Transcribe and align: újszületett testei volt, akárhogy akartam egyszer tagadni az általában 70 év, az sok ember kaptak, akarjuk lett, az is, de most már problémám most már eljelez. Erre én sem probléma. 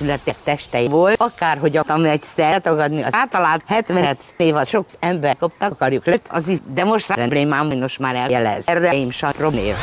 újszületett 0.00 0.38
testei 0.44 0.88
volt, 0.88 1.20
akárhogy 1.20 1.76
akartam 1.76 2.04
egyszer 2.04 2.60
tagadni 2.60 3.02
az 3.02 3.14
általában 3.14 3.62
70 3.66 4.16
év, 4.36 4.56
az 4.56 4.68
sok 4.68 4.86
ember 4.98 5.36
kaptak, 5.36 5.72
akarjuk 5.72 6.06
lett, 6.06 6.28
az 6.30 6.48
is, 6.48 6.58
de 6.74 6.84
most 6.84 7.08
már 7.08 7.18
problémám 7.18 7.66
most 7.66 7.98
már 7.98 8.14
eljelez. 8.14 8.68
Erre 8.68 8.92
én 8.92 9.10
sem 9.10 9.30
probléma. 9.30 9.76